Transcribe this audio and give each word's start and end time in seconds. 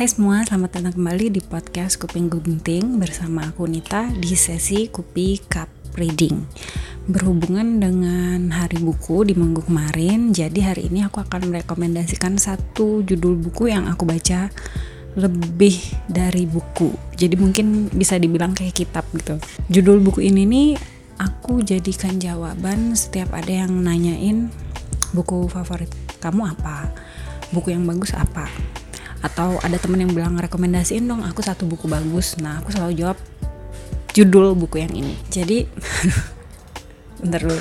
Hai 0.00 0.08
semua, 0.08 0.40
selamat 0.48 0.80
datang 0.80 0.96
kembali 0.96 1.28
di 1.28 1.44
podcast 1.44 2.00
Kuping 2.00 2.32
Gunting 2.32 2.96
bersama 2.96 3.52
aku 3.52 3.68
Nita 3.68 4.08
di 4.08 4.32
sesi 4.32 4.88
Kupi 4.88 5.36
Cup 5.44 5.68
Reading. 5.92 6.40
Berhubungan 7.04 7.84
dengan 7.84 8.48
hari 8.48 8.80
buku 8.80 9.28
di 9.28 9.36
minggu 9.36 9.60
kemarin, 9.68 10.32
jadi 10.32 10.72
hari 10.72 10.88
ini 10.88 11.04
aku 11.04 11.20
akan 11.20 11.52
merekomendasikan 11.52 12.40
satu 12.40 13.04
judul 13.04 13.36
buku 13.44 13.76
yang 13.76 13.92
aku 13.92 14.08
baca 14.08 14.48
lebih 15.20 15.76
dari 16.08 16.48
buku. 16.48 16.96
Jadi 17.20 17.36
mungkin 17.36 17.92
bisa 17.92 18.16
dibilang 18.16 18.56
kayak 18.56 18.72
kitab 18.72 19.04
gitu. 19.12 19.36
Judul 19.68 20.00
buku 20.00 20.24
ini 20.24 20.48
nih 20.48 20.68
aku 21.20 21.60
jadikan 21.60 22.16
jawaban 22.16 22.96
setiap 22.96 23.36
ada 23.36 23.68
yang 23.68 23.84
nanyain 23.84 24.48
buku 25.12 25.44
favorit 25.52 25.92
kamu 26.24 26.56
apa, 26.56 26.88
buku 27.52 27.76
yang 27.76 27.84
bagus 27.84 28.16
apa 28.16 28.48
atau 29.20 29.60
ada 29.60 29.76
temen 29.76 30.00
yang 30.00 30.12
bilang 30.16 30.34
rekomendasiin 30.40 31.04
dong 31.04 31.20
aku 31.20 31.44
satu 31.44 31.68
buku 31.68 31.84
bagus. 31.86 32.40
Nah 32.40 32.64
aku 32.64 32.72
selalu 32.72 32.92
jawab 32.96 33.18
judul 34.16 34.56
buku 34.56 34.80
yang 34.80 34.92
ini. 34.96 35.14
Jadi 35.28 35.68
bentar 37.22 37.40
dulu. 37.44 37.60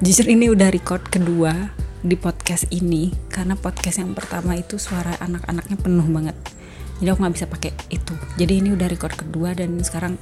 Jujur 0.00 0.26
ini 0.26 0.50
udah 0.50 0.68
record 0.72 1.06
kedua 1.06 1.70
di 2.00 2.16
podcast 2.16 2.64
ini 2.72 3.12
karena 3.28 3.54
podcast 3.54 4.00
yang 4.00 4.16
pertama 4.16 4.56
itu 4.56 4.80
suara 4.80 5.14
anak-anaknya 5.22 5.76
penuh 5.78 6.08
banget. 6.10 6.36
Jadi 6.98 7.08
aku 7.08 7.18
nggak 7.22 7.34
bisa 7.38 7.46
pakai 7.46 7.72
itu. 7.92 8.14
Jadi 8.34 8.52
ini 8.64 8.68
udah 8.74 8.86
record 8.90 9.14
kedua 9.14 9.54
dan 9.54 9.78
sekarang 9.80 10.18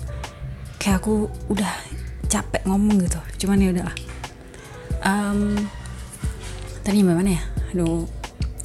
kayak 0.77 1.01
aku 1.01 1.32
udah 1.48 1.73
capek 2.29 2.62
ngomong 2.69 3.09
gitu. 3.09 3.19
Cuman 3.46 3.65
ya 3.65 3.71
udah 3.73 3.87
um, 5.01 5.57
tadi 6.85 7.01
gimana 7.01 7.30
ya? 7.32 7.43
Aduh. 7.73 8.05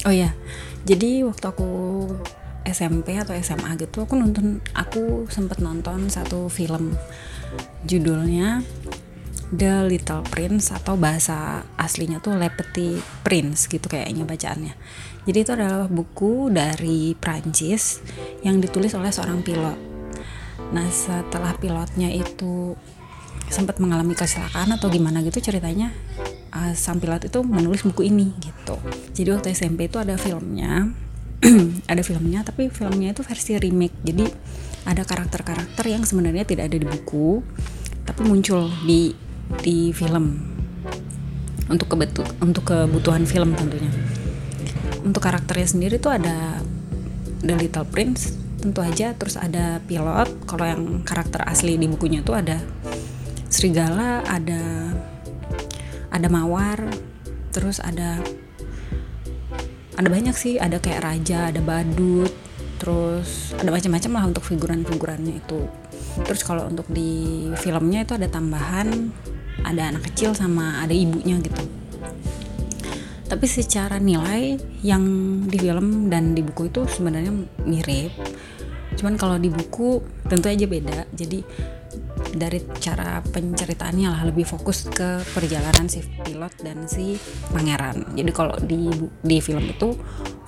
Oh 0.03 0.11
ya 0.11 0.35
jadi 0.83 1.23
waktu 1.23 1.45
aku 1.47 1.71
SMP 2.63 3.19
atau 3.19 3.35
SMA 3.39 3.75
gitu 3.75 4.07
aku 4.07 4.15
nonton 4.15 4.63
aku 4.71 5.27
sempet 5.27 5.59
nonton 5.59 6.07
satu 6.07 6.47
film 6.47 6.95
judulnya 7.83 8.63
The 9.53 9.85
Little 9.85 10.25
Prince 10.25 10.73
atau 10.73 10.97
bahasa 10.97 11.61
aslinya 11.77 12.17
tuh 12.17 12.33
Le 12.39 12.49
Petit 12.49 12.97
Prince 13.21 13.69
gitu 13.69 13.85
kayaknya 13.85 14.25
bacaannya. 14.25 14.73
Jadi 15.29 15.37
itu 15.37 15.51
adalah 15.53 15.85
buku 15.85 16.49
dari 16.49 17.13
Prancis 17.13 18.01
yang 18.41 18.57
ditulis 18.57 18.97
oleh 18.97 19.13
seorang 19.13 19.45
pilot. 19.45 19.77
Nah 20.73 20.89
setelah 20.89 21.53
pilotnya 21.61 22.09
itu 22.09 22.73
sempat 23.53 23.77
mengalami 23.77 24.17
kecelakaan 24.17 24.73
atau 24.73 24.89
gimana 24.89 25.21
gitu 25.21 25.37
ceritanya 25.37 25.93
uh, 26.53 26.73
sang 26.77 27.01
pilot 27.01 27.27
itu 27.27 27.41
menulis 27.41 27.81
buku 27.83 28.07
ini 28.07 28.31
gitu. 28.39 28.77
Jadi 29.17 29.29
waktu 29.33 29.47
SMP 29.57 29.89
itu 29.89 29.97
ada 29.97 30.15
filmnya. 30.15 30.93
Ada 31.91 31.99
filmnya 32.07 32.39
tapi 32.47 32.71
filmnya 32.71 33.11
itu 33.11 33.19
versi 33.19 33.59
remake. 33.59 33.99
Jadi 34.07 34.23
ada 34.87 35.03
karakter-karakter 35.03 35.83
yang 35.91 36.07
sebenarnya 36.07 36.47
tidak 36.47 36.71
ada 36.71 36.79
di 36.79 36.87
buku 36.87 37.43
tapi 38.07 38.23
muncul 38.23 38.71
di 38.87 39.11
di 39.59 39.91
film. 39.91 40.39
Untuk 41.67 41.91
kebetu 41.91 42.23
untuk 42.39 42.71
kebutuhan 42.71 43.27
film 43.27 43.59
tentunya. 43.59 43.91
Untuk 45.03 45.19
karakternya 45.19 45.67
sendiri 45.67 45.99
tuh 45.99 46.15
ada 46.15 46.63
The 47.43 47.59
Little 47.59 47.91
Prince 47.91 48.39
tentu 48.63 48.79
aja. 48.79 49.11
Terus 49.11 49.35
ada 49.35 49.83
pilot. 49.83 50.47
Kalau 50.47 50.63
yang 50.63 51.03
karakter 51.03 51.43
asli 51.43 51.75
di 51.75 51.91
bukunya 51.91 52.23
tuh 52.23 52.39
ada 52.39 52.63
serigala 53.51 54.23
ada 54.23 54.95
ada 56.13 56.29
mawar 56.29 56.85
terus 57.49 57.81
ada 57.81 58.21
ada 59.97 60.09
banyak 60.09 60.35
sih. 60.37 60.55
Ada 60.61 60.77
kayak 60.77 61.01
raja 61.01 61.49
ada 61.49 61.59
badut 61.59 62.31
terus 62.77 63.55
ada 63.55 63.71
macam-macam 63.71 64.11
lah 64.11 64.23
untuk 64.29 64.43
figuran-figurannya 64.45 65.41
itu. 65.41 65.65
Terus 66.23 66.41
kalau 66.45 66.69
untuk 66.69 66.85
di 66.91 67.49
filmnya 67.57 68.05
itu 68.05 68.13
ada 68.13 68.29
tambahan 68.29 69.09
ada 69.63 69.89
anak 69.89 70.13
kecil 70.13 70.35
sama 70.37 70.83
ada 70.83 70.93
ibunya 70.93 71.39
gitu. 71.41 71.63
Tapi 73.23 73.45
secara 73.49 73.97
nilai 73.97 74.59
yang 74.85 75.03
di 75.49 75.57
film 75.57 76.11
dan 76.11 76.37
di 76.37 76.45
buku 76.45 76.69
itu 76.69 76.85
sebenarnya 76.85 77.33
mirip. 77.65 78.13
Cuman 78.99 79.17
kalau 79.17 79.41
di 79.41 79.49
buku 79.49 80.03
tentu 80.29 80.53
aja 80.53 80.69
beda. 80.69 81.09
Jadi 81.15 81.41
dari 82.33 82.65
cara 82.81 83.21
penceritaannya 83.21 84.09
lah 84.09 84.21
lebih 84.25 84.43
fokus 84.49 84.89
ke 84.89 85.21
perjalanan 85.31 85.85
si 85.85 86.01
pilot 86.01 86.53
dan 86.65 86.89
si 86.89 87.15
pangeran. 87.53 88.17
Jadi 88.17 88.31
kalau 88.33 88.57
di 88.57 88.89
di 89.21 89.37
film 89.39 89.69
itu 89.69 89.93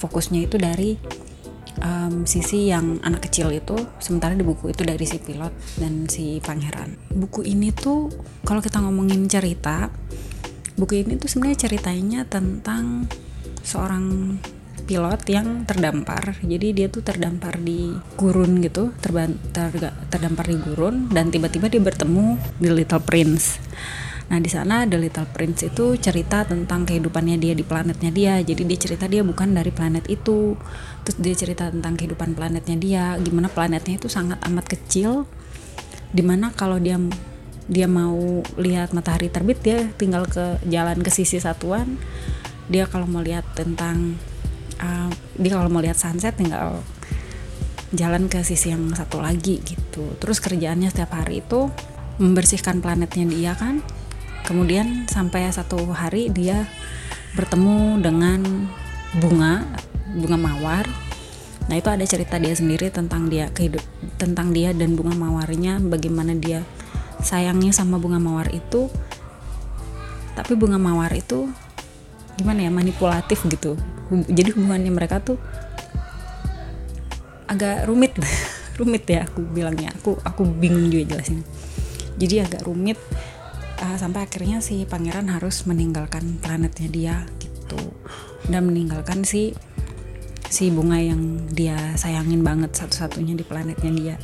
fokusnya 0.01 0.49
itu 0.49 0.57
dari 0.57 0.97
um, 1.85 2.25
sisi 2.25 2.73
yang 2.73 2.99
anak 3.05 3.29
kecil 3.29 3.53
itu, 3.53 3.77
sementara 4.01 4.33
di 4.33 4.41
buku 4.41 4.73
itu 4.73 4.81
dari 4.81 5.05
si 5.05 5.21
pilot 5.21 5.53
dan 5.77 6.09
si 6.09 6.41
pangeran. 6.41 6.97
Buku 7.13 7.45
ini 7.45 7.69
tuh 7.69 8.09
kalau 8.41 8.59
kita 8.59 8.81
ngomongin 8.81 9.29
cerita, 9.29 9.93
buku 10.75 11.05
ini 11.05 11.15
tuh 11.21 11.29
sebenarnya 11.29 11.69
ceritanya 11.69 12.21
tentang 12.25 13.05
seorang 13.65 14.37
pilot 14.85 15.21
yang 15.27 15.65
terdampar 15.65 16.37
jadi 16.45 16.67
dia 16.71 16.87
tuh 16.87 17.01
terdampar 17.01 17.57
di 17.57 17.91
gurun 18.15 18.61
gitu 18.61 18.93
terban, 19.01 19.33
ter, 19.51 19.73
terdampar 20.13 20.45
di 20.47 20.57
gurun 20.61 21.09
dan 21.09 21.33
tiba-tiba 21.33 21.67
dia 21.67 21.81
bertemu 21.81 22.37
The 22.61 22.71
Little 22.71 23.03
Prince 23.03 23.59
Nah 24.25 24.41
di 24.41 24.49
sana 24.49 24.89
The 24.89 24.97
Little 24.97 25.29
Prince 25.29 25.69
itu 25.69 25.93
cerita 26.01 26.41
tentang 26.41 26.81
kehidupannya 26.89 27.37
dia 27.37 27.53
di 27.53 27.61
planetnya 27.61 28.09
dia. 28.09 28.33
Jadi 28.41 28.65
dia 28.65 28.79
cerita 28.79 29.05
dia 29.05 29.21
bukan 29.21 29.53
dari 29.53 29.69
planet 29.69 30.09
itu. 30.09 30.57
Terus 31.05 31.17
dia 31.21 31.35
cerita 31.37 31.69
tentang 31.69 31.93
kehidupan 31.93 32.33
planetnya 32.33 32.77
dia. 32.77 33.05
Gimana 33.21 33.53
planetnya 33.53 34.01
itu 34.01 34.09
sangat 34.09 34.41
amat 34.49 34.65
kecil. 34.65 35.29
Di 36.09 36.25
mana 36.25 36.49
kalau 36.57 36.81
dia 36.81 36.97
dia 37.65 37.89
mau 37.89 38.45
lihat 38.61 38.93
matahari 38.93 39.29
terbit 39.29 39.57
dia 39.61 39.89
tinggal 39.97 40.25
ke 40.25 40.57
jalan 40.65 41.05
ke 41.05 41.13
sisi 41.13 41.37
satuan. 41.37 42.01
Dia 42.65 42.89
kalau 42.89 43.05
mau 43.05 43.21
lihat 43.21 43.45
tentang 43.53 44.17
dia 45.35 45.51
kalau 45.55 45.71
mau 45.71 45.83
lihat 45.83 45.99
sunset 45.99 46.35
tinggal 46.35 46.83
jalan 47.95 48.27
ke 48.27 48.43
sisi 48.43 48.71
yang 48.75 48.91
satu 48.91 49.23
lagi 49.23 49.63
gitu. 49.63 50.15
Terus 50.19 50.43
kerjaannya 50.43 50.91
setiap 50.91 51.15
hari 51.15 51.39
itu 51.43 51.71
membersihkan 52.19 52.83
planetnya 52.83 53.25
dia 53.27 53.51
kan. 53.55 53.79
Kemudian 54.45 55.09
sampai 55.09 55.49
satu 55.49 55.89
hari 55.89 56.29
dia 56.29 56.69
bertemu 57.33 57.99
dengan 58.03 58.39
bunga 59.19 59.65
bunga 60.15 60.37
mawar. 60.37 60.85
Nah 61.65 61.75
itu 61.81 61.89
ada 61.89 62.05
cerita 62.05 62.37
dia 62.37 62.53
sendiri 62.53 62.93
tentang 62.93 63.27
dia 63.27 63.49
kehidup 63.49 63.81
tentang 64.21 64.53
dia 64.53 64.69
dan 64.71 64.93
bunga 64.93 65.17
mawarnya 65.17 65.81
bagaimana 65.81 66.37
dia 66.37 66.61
sayangnya 67.25 67.73
sama 67.73 67.97
bunga 67.97 68.21
mawar 68.21 68.53
itu. 68.53 68.91
Tapi 70.35 70.53
bunga 70.53 70.75
mawar 70.75 71.15
itu 71.15 71.47
gimana 72.35 72.67
ya 72.67 72.71
manipulatif 72.71 73.47
gitu 73.47 73.79
jadi 74.09 74.53
hubungannya 74.53 74.91
mereka 74.93 75.21
tuh 75.21 75.37
agak 77.49 77.85
rumit. 77.89 78.13
Rumit 78.75 79.07
ya 79.07 79.23
aku 79.23 79.39
bilangnya. 79.39 79.95
Aku 80.03 80.19
aku 80.19 80.43
bingung 80.43 80.91
juga 80.91 81.15
jelasin. 81.15 81.47
Jadi 82.19 82.43
agak 82.43 82.67
rumit 82.67 82.99
uh, 83.79 83.95
sampai 83.95 84.27
akhirnya 84.27 84.59
si 84.59 84.83
pangeran 84.83 85.31
harus 85.31 85.63
meninggalkan 85.63 86.43
planetnya 86.43 86.89
dia 86.91 87.15
gitu. 87.39 87.79
Dan 88.51 88.67
meninggalkan 88.67 89.23
si 89.23 89.55
si 90.51 90.75
bunga 90.75 90.99
yang 90.99 91.47
dia 91.55 91.95
sayangin 91.95 92.43
banget 92.43 92.75
satu-satunya 92.75 93.39
di 93.39 93.47
planetnya 93.47 93.91
dia. 93.95 94.15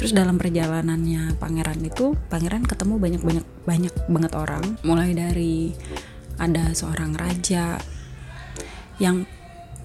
Terus 0.00 0.16
dalam 0.16 0.40
perjalanannya 0.40 1.36
pangeran 1.36 1.84
itu 1.84 2.16
pangeran 2.32 2.64
ketemu 2.64 2.96
banyak 2.96 3.20
banyak 3.20 3.46
banyak 3.68 3.94
banget 4.08 4.32
orang. 4.32 4.64
Mulai 4.80 5.12
dari 5.12 5.76
ada 6.40 6.72
seorang 6.72 7.12
raja 7.12 7.76
yang 9.02 9.24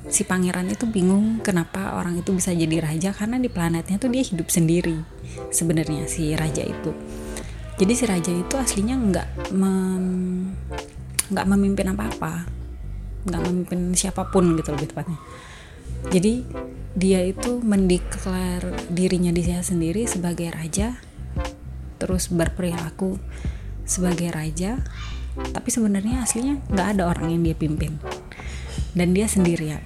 si 0.05 0.21
pangeran 0.21 0.69
itu 0.69 0.85
bingung 0.85 1.41
kenapa 1.41 1.97
orang 1.97 2.21
itu 2.21 2.29
bisa 2.35 2.53
jadi 2.53 2.77
raja 2.77 3.09
karena 3.09 3.41
di 3.41 3.49
planetnya 3.49 3.97
tuh 3.97 4.13
dia 4.13 4.21
hidup 4.21 4.53
sendiri 4.53 5.01
sebenarnya 5.49 6.05
si 6.05 6.37
raja 6.37 6.61
itu. 6.61 6.93
Jadi 7.75 7.93
si 7.97 8.03
raja 8.05 8.31
itu 8.31 8.55
aslinya 8.55 8.95
nggak 8.95 9.51
mem, 9.55 10.05
nggak 11.33 11.45
memimpin 11.49 11.91
apa-apa 11.91 12.45
nggak 13.25 13.41
memimpin 13.41 13.97
siapa 13.97 14.29
pun 14.29 14.53
gitu 14.53 14.69
lebih 14.69 14.93
tepatnya. 14.93 15.17
Jadi 16.13 16.45
dia 16.95 17.25
itu 17.25 17.59
mendeklar 17.59 18.61
dirinya 18.87 19.33
di 19.33 19.41
dia 19.43 19.59
sendiri 19.59 20.07
sebagai 20.07 20.47
raja 20.53 20.95
terus 21.99 22.31
berperilaku 22.31 23.19
sebagai 23.83 24.31
raja 24.31 24.79
tapi 25.51 25.67
sebenarnya 25.67 26.23
aslinya 26.23 26.63
nggak 26.71 26.87
ada 26.95 27.03
orang 27.11 27.35
yang 27.35 27.41
dia 27.43 27.55
pimpin 27.55 27.99
dan 28.95 29.11
dia 29.11 29.27
sendirian. 29.27 29.83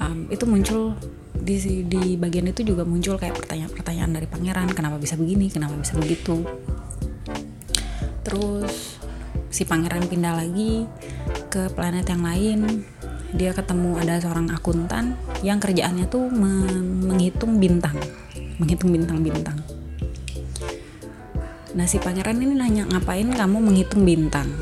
Um, 0.00 0.26
itu 0.32 0.48
muncul 0.48 0.98
di 1.42 1.86
di 1.86 2.16
bagian 2.16 2.50
itu 2.50 2.66
juga 2.66 2.82
muncul 2.82 3.20
kayak 3.20 3.38
pertanyaan-pertanyaan 3.44 4.12
dari 4.14 4.26
pangeran 4.26 4.68
kenapa 4.72 4.96
bisa 4.98 5.14
begini 5.14 5.52
kenapa 5.52 5.76
bisa 5.78 5.94
begitu. 5.94 6.42
Terus 8.24 8.98
si 9.52 9.68
pangeran 9.68 10.08
pindah 10.08 10.34
lagi 10.34 10.88
ke 11.52 11.68
planet 11.76 12.08
yang 12.08 12.24
lain. 12.24 12.60
Dia 13.32 13.56
ketemu 13.56 13.96
ada 13.96 14.20
seorang 14.20 14.52
akuntan 14.52 15.16
yang 15.40 15.56
kerjaannya 15.56 16.04
tuh 16.12 16.28
menghitung 16.28 17.56
bintang. 17.56 17.96
Menghitung 18.60 18.92
bintang-bintang. 18.92 19.56
Nah 21.72 21.88
si 21.88 21.96
pangeran 21.96 22.36
ini 22.44 22.52
nanya 22.52 22.84
ngapain 22.84 23.32
kamu 23.32 23.56
menghitung 23.56 24.04
bintang? 24.04 24.52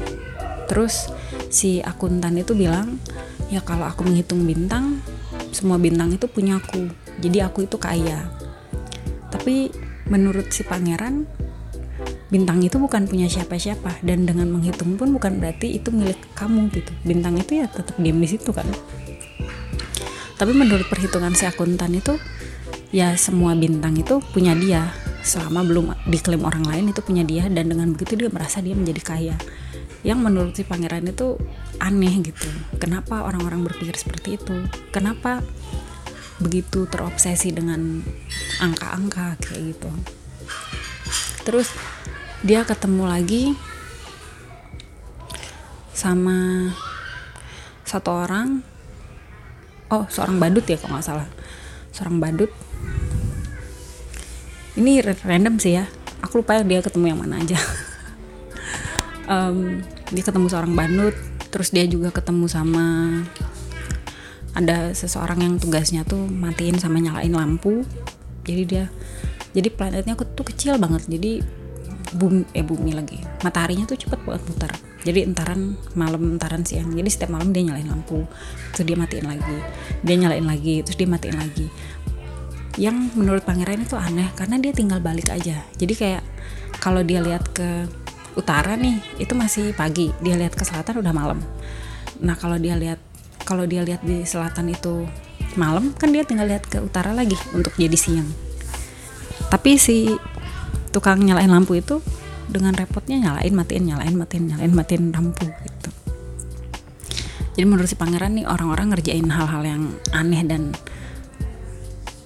Terus 0.70 1.10
si 1.50 1.82
akuntan 1.82 2.38
itu 2.38 2.54
bilang 2.54 3.02
ya 3.50 3.58
kalau 3.60 3.84
aku 3.90 4.06
menghitung 4.06 4.46
bintang 4.46 5.02
semua 5.50 5.76
bintang 5.82 6.14
itu 6.14 6.30
punya 6.30 6.62
aku. 6.62 6.86
Jadi 7.18 7.42
aku 7.42 7.66
itu 7.66 7.76
kaya. 7.76 8.30
Tapi 9.28 9.70
menurut 10.06 10.48
si 10.54 10.62
pangeran 10.62 11.26
bintang 12.30 12.62
itu 12.62 12.78
bukan 12.78 13.10
punya 13.10 13.26
siapa-siapa 13.26 13.98
dan 14.06 14.22
dengan 14.22 14.46
menghitung 14.46 14.94
pun 14.94 15.10
bukan 15.10 15.42
berarti 15.42 15.74
itu 15.74 15.90
milik 15.90 16.18
kamu 16.38 16.70
gitu. 16.70 16.94
Bintang 17.02 17.34
itu 17.36 17.60
ya 17.60 17.66
tetap 17.66 17.98
diam 17.98 18.22
di 18.22 18.30
situ 18.30 18.54
kan. 18.54 18.66
Tapi 20.38 20.56
menurut 20.56 20.88
perhitungan 20.88 21.34
si 21.36 21.44
akuntan 21.44 21.92
itu 21.92 22.16
ya 22.94 23.18
semua 23.18 23.58
bintang 23.58 23.98
itu 23.98 24.22
punya 24.30 24.54
dia. 24.54 24.94
Selama 25.20 25.60
belum 25.66 25.86
diklaim 26.08 26.48
orang 26.48 26.64
lain 26.64 26.96
itu 26.96 27.04
punya 27.04 27.20
dia 27.26 27.44
dan 27.52 27.68
dengan 27.68 27.92
begitu 27.92 28.16
dia 28.16 28.32
merasa 28.32 28.64
dia 28.64 28.72
menjadi 28.72 29.02
kaya 29.04 29.36
yang 30.00 30.24
menurut 30.24 30.56
si 30.56 30.64
pangeran 30.64 31.04
itu 31.04 31.36
aneh 31.76 32.24
gitu. 32.24 32.48
Kenapa 32.80 33.24
orang-orang 33.24 33.68
berpikir 33.68 33.96
seperti 33.96 34.40
itu? 34.40 34.56
Kenapa 34.88 35.44
begitu 36.40 36.88
terobsesi 36.88 37.52
dengan 37.52 38.00
angka-angka 38.64 39.36
kayak 39.44 39.76
gitu? 39.76 39.90
Terus 41.44 41.68
dia 42.40 42.64
ketemu 42.64 43.04
lagi 43.04 43.52
sama 45.92 46.70
satu 47.84 48.24
orang. 48.24 48.64
Oh 49.92 50.06
seorang 50.08 50.40
badut 50.40 50.64
ya 50.64 50.80
kalau 50.80 50.96
nggak 50.96 51.04
salah. 51.04 51.28
Seorang 51.92 52.16
badut. 52.22 52.52
Ini 54.80 55.04
random 55.04 55.60
sih 55.60 55.76
ya. 55.76 55.84
Aku 56.24 56.40
lupa 56.40 56.60
dia 56.64 56.80
ketemu 56.80 57.12
yang 57.12 57.20
mana 57.20 57.40
aja 57.40 57.56
um, 59.30 59.78
dia 60.10 60.24
ketemu 60.26 60.46
seorang 60.50 60.74
badut 60.74 61.14
terus 61.50 61.70
dia 61.70 61.86
juga 61.86 62.10
ketemu 62.10 62.46
sama 62.50 62.86
ada 64.54 64.90
seseorang 64.92 65.38
yang 65.46 65.54
tugasnya 65.62 66.02
tuh 66.02 66.26
matiin 66.26 66.78
sama 66.78 66.98
nyalain 66.98 67.30
lampu. 67.30 67.86
Jadi 68.42 68.62
dia 68.66 68.84
jadi 69.54 69.70
planetnya 69.70 70.14
tuh 70.14 70.46
kecil 70.46 70.78
banget 70.78 71.06
jadi 71.06 71.42
bumi 72.14 72.42
eh 72.54 72.66
bumi 72.66 72.90
lagi. 72.94 73.18
Mataharinya 73.46 73.86
tuh 73.86 73.98
cepet 73.98 74.18
banget 74.26 74.42
muter. 74.50 74.72
Jadi 75.06 75.24
entaran 75.24 75.78
malam 75.94 76.34
entaran 76.34 76.66
siang. 76.66 76.90
Jadi 76.92 77.08
setiap 77.08 77.30
malam 77.30 77.54
dia 77.54 77.62
nyalain 77.66 77.86
lampu 77.86 78.26
terus 78.74 78.84
dia 78.86 78.98
matiin 78.98 79.26
lagi. 79.30 79.56
Dia 80.02 80.16
nyalain 80.18 80.46
lagi 80.46 80.82
terus 80.82 80.98
dia 80.98 81.06
matiin 81.06 81.38
lagi. 81.38 81.66
Yang 82.78 83.14
menurut 83.14 83.42
pangeran 83.46 83.82
itu 83.86 83.94
aneh 83.94 84.30
karena 84.34 84.58
dia 84.58 84.74
tinggal 84.74 84.98
balik 84.98 85.30
aja. 85.30 85.62
Jadi 85.78 85.94
kayak 85.94 86.22
kalau 86.82 87.06
dia 87.06 87.22
lihat 87.22 87.46
ke 87.54 87.86
utara 88.40 88.74
nih 88.80 89.20
itu 89.20 89.36
masih 89.36 89.76
pagi. 89.76 90.08
Dia 90.24 90.40
lihat 90.40 90.56
ke 90.56 90.64
selatan 90.64 91.04
udah 91.04 91.12
malam. 91.12 91.38
Nah 92.24 92.34
kalau 92.40 92.56
dia 92.56 92.74
lihat 92.74 92.98
kalau 93.44 93.68
dia 93.68 93.84
lihat 93.84 94.00
di 94.00 94.24
selatan 94.24 94.72
itu 94.72 95.04
malam 95.58 95.92
kan 95.96 96.14
dia 96.14 96.24
tinggal 96.24 96.46
lihat 96.48 96.64
ke 96.64 96.80
utara 96.80 97.12
lagi 97.12 97.36
untuk 97.52 97.76
jadi 97.76 97.96
siang. 97.96 98.28
Tapi 99.50 99.76
si 99.76 100.14
tukang 100.94 101.22
nyalain 101.22 101.50
lampu 101.50 101.78
itu 101.78 101.98
dengan 102.50 102.74
repotnya 102.74 103.18
nyalain 103.18 103.54
matiin 103.54 103.84
nyalain 103.94 104.14
matiin 104.14 104.44
nyalain 104.50 104.74
matiin 104.74 105.04
lampu 105.14 105.46
gitu. 105.46 105.90
Jadi 107.54 107.66
menurut 107.66 107.90
si 107.90 107.98
pangeran 107.98 108.38
nih 108.38 108.46
orang-orang 108.46 108.94
ngerjain 108.94 109.26
hal-hal 109.30 109.62
yang 109.66 109.82
aneh 110.14 110.42
dan 110.46 110.74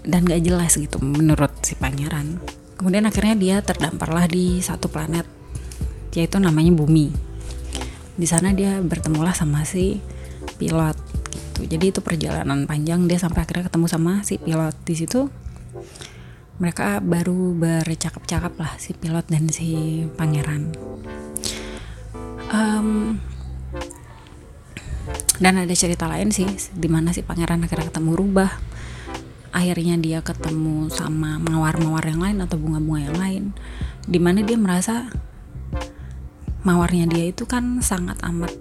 dan 0.05 0.21
gak 0.29 0.45
jelas 0.45 0.77
gitu 0.77 1.01
menurut 1.01 1.53
si 1.65 1.77
pangeran. 1.77 2.41
Kemudian 2.77 3.09
akhirnya 3.09 3.37
dia 3.37 3.57
terdamparlah 3.65 4.29
di 4.29 4.61
satu 4.61 4.93
planet 4.93 5.44
yaitu 6.15 6.39
namanya 6.39 6.73
bumi. 6.73 7.11
Di 8.15 8.27
sana 8.31 8.55
dia 8.55 8.79
bertemulah 8.81 9.35
sama 9.35 9.67
si 9.67 9.99
pilot 10.57 10.97
gitu. 11.55 11.71
Jadi 11.71 11.85
itu 11.95 12.01
perjalanan 12.03 12.67
panjang 12.67 13.07
dia 13.07 13.19
sampai 13.19 13.47
akhirnya 13.47 13.71
ketemu 13.71 13.87
sama 13.87 14.13
si 14.27 14.39
pilot. 14.39 14.75
Di 14.83 14.95
situ 14.99 15.31
mereka 16.59 17.03
baru 17.03 17.55
bercakap-cakap 17.55 18.55
lah 18.59 18.73
si 18.79 18.95
pilot 18.95 19.27
dan 19.27 19.51
si 19.51 20.03
pangeran. 20.15 20.71
Um, 22.55 23.19
dan 25.43 25.59
ada 25.59 25.75
cerita 25.75 26.07
lain 26.07 26.31
sih 26.31 26.47
di 26.71 26.87
mana 26.87 27.11
si 27.11 27.27
pangeran 27.27 27.67
akhirnya 27.67 27.91
ketemu 27.91 28.11
rubah. 28.15 28.51
Akhirnya 29.55 29.95
dia 29.99 30.19
ketemu 30.19 30.91
sama 30.91 31.39
mawar-mawar 31.39 32.03
yang 32.11 32.19
lain 32.19 32.43
atau 32.43 32.59
bunga-bunga 32.59 33.01
yang 33.11 33.19
lain. 33.19 33.45
Di 34.03 34.19
mana 34.19 34.43
dia 34.43 34.59
merasa 34.59 35.07
mawarnya 36.65 37.07
dia 37.07 37.31
itu 37.31 37.45
kan 37.45 37.79
sangat 37.85 38.19
amat 38.25 38.53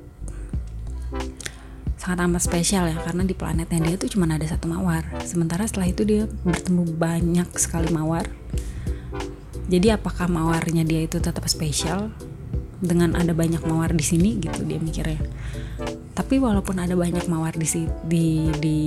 sangat 2.04 2.28
amat 2.28 2.44
spesial 2.44 2.84
ya 2.92 3.00
karena 3.00 3.24
di 3.24 3.32
planetnya 3.32 3.80
dia 3.80 3.96
tuh 3.96 4.12
cuma 4.12 4.28
ada 4.28 4.44
satu 4.44 4.68
mawar. 4.68 5.08
Sementara 5.24 5.64
setelah 5.64 5.88
itu 5.88 6.04
dia 6.04 6.28
bertemu 6.44 7.00
banyak 7.00 7.48
sekali 7.56 7.88
mawar. 7.96 8.28
Jadi 9.72 9.88
apakah 9.88 10.28
mawarnya 10.28 10.84
dia 10.84 11.08
itu 11.08 11.24
tetap 11.24 11.48
spesial 11.48 12.12
dengan 12.84 13.16
ada 13.16 13.32
banyak 13.32 13.64
mawar 13.64 13.96
di 13.96 14.04
sini 14.04 14.36
gitu 14.36 14.68
dia 14.68 14.84
mikirnya. 14.84 15.24
Tapi 16.12 16.44
walaupun 16.44 16.84
ada 16.84 16.92
banyak 16.92 17.24
mawar 17.32 17.56
di 17.56 17.88
di 18.04 18.52
di 18.60 18.78